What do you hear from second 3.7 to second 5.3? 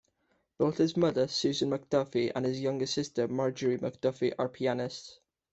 McDuffie, are pianists.